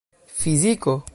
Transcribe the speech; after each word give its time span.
fiziko 0.27 1.01